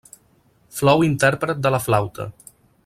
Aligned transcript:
Flou 0.77 1.05
intèrpret 1.09 1.63
de 1.67 1.73
la 1.77 1.83
flauta. 1.87 2.31